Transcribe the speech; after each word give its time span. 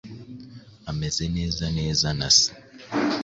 Ameze 0.89 1.23
neza 1.37 1.65
neza 1.77 2.07
na 2.19 2.29
se. 2.37 2.47